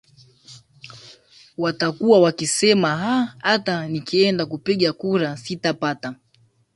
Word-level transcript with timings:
watakuwa 1.57 2.21
wakisema 2.21 2.87
aa 2.91 3.35
hata 3.41 3.87
nikienda 3.87 4.45
kupiga 4.45 4.93
kura 4.93 5.37
sitapataa 5.37 6.13